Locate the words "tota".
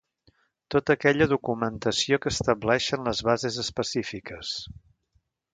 0.75-0.93